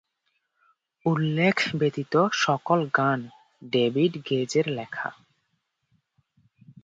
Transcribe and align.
উল্লেখ 1.05 1.57
ব্যতীত 1.75 2.13
সকল 2.35 2.79
গান 2.97 3.19
ডেভিড 3.61 4.13
গেজের 4.27 4.65
লেখা। 4.69 5.09